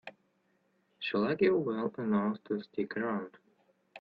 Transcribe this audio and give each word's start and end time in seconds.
She 0.97 1.15
likes 1.15 1.43
you 1.43 1.55
well 1.57 1.93
enough 1.99 2.43
to 2.45 2.59
stick 2.61 2.97
around. 2.97 3.37